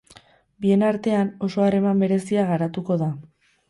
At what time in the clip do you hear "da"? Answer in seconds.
3.07-3.17